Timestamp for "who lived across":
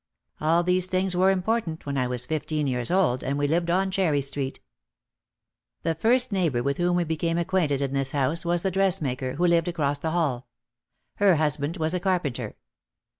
9.35-9.99